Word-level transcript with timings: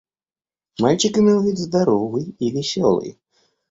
Мальчик 0.79 1.19
имел 1.19 1.43
вид 1.43 1.59
здоровый 1.59 2.35
и 2.39 2.49
веселый. 2.49 3.19